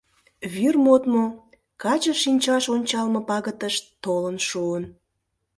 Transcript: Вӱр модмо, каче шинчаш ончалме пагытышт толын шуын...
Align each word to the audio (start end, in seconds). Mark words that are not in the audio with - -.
Вӱр 0.53 0.75
модмо, 0.85 1.25
каче 1.81 2.13
шинчаш 2.23 2.65
ончалме 2.75 3.21
пагытышт 3.29 3.83
толын 4.03 4.37
шуын... 4.47 4.83